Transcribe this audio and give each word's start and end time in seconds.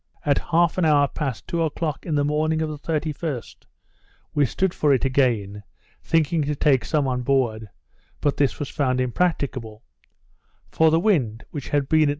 At 0.25 0.39
half 0.39 0.79
an 0.79 0.83
hour 0.85 1.07
past 1.07 1.45
two 1.47 1.61
o'clock 1.61 2.07
in 2.07 2.15
the 2.15 2.25
morning 2.25 2.63
of 2.63 2.69
the 2.69 2.79
31st, 2.79 3.67
we 4.33 4.47
stood 4.47 4.73
for 4.73 4.91
it 4.91 5.05
again, 5.05 5.61
thinking 6.01 6.41
to 6.45 6.55
take 6.55 6.83
some 6.85 7.07
on 7.07 7.21
board, 7.21 7.69
but 8.19 8.37
this 8.37 8.57
was 8.57 8.69
found 8.69 8.99
impracticable; 8.99 9.83
for 10.71 10.89
the 10.89 10.99
wind, 10.99 11.43
which 11.51 11.69
had 11.69 11.87
been 11.87 12.01
at 12.01 12.07
N. 12.07 12.09